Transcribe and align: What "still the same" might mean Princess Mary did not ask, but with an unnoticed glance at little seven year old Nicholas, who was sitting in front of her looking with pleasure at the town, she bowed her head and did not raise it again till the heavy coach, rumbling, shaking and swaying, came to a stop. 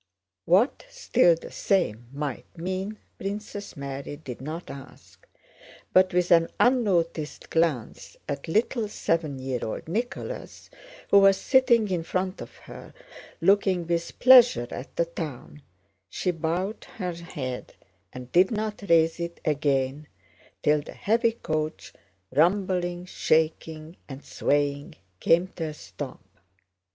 What 0.45 0.87
"still 0.89 1.35
the 1.35 1.51
same" 1.51 2.07
might 2.11 2.57
mean 2.57 2.97
Princess 3.19 3.77
Mary 3.77 4.17
did 4.17 4.41
not 4.41 4.71
ask, 4.71 5.27
but 5.93 6.11
with 6.11 6.31
an 6.31 6.47
unnoticed 6.59 7.51
glance 7.51 8.17
at 8.27 8.47
little 8.47 8.87
seven 8.87 9.37
year 9.37 9.59
old 9.63 9.87
Nicholas, 9.87 10.71
who 11.11 11.19
was 11.19 11.37
sitting 11.37 11.91
in 11.91 12.01
front 12.01 12.41
of 12.41 12.51
her 12.65 12.95
looking 13.41 13.85
with 13.85 14.17
pleasure 14.17 14.67
at 14.71 14.95
the 14.95 15.05
town, 15.05 15.61
she 16.09 16.31
bowed 16.31 16.83
her 16.95 17.13
head 17.13 17.75
and 18.11 18.31
did 18.31 18.49
not 18.49 18.81
raise 18.89 19.19
it 19.19 19.39
again 19.45 20.07
till 20.63 20.81
the 20.81 20.93
heavy 20.93 21.33
coach, 21.33 21.93
rumbling, 22.31 23.05
shaking 23.05 23.97
and 24.09 24.25
swaying, 24.25 24.95
came 25.19 25.45
to 25.49 25.65
a 25.65 25.73
stop. 25.75 26.23